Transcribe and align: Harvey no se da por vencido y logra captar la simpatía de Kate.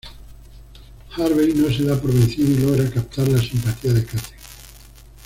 Harvey 1.11 1.53
no 1.53 1.71
se 1.71 1.83
da 1.83 1.95
por 1.95 2.11
vencido 2.11 2.49
y 2.51 2.55
logra 2.55 2.89
captar 2.89 3.27
la 3.27 3.37
simpatía 3.39 3.93
de 3.93 4.03
Kate. 4.03 4.35